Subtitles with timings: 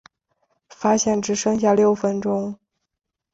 [0.69, 2.57] 发现只剩下六分钟